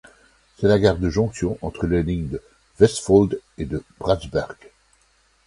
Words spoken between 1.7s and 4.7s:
les lignes de Vestfold et de Bratsberg.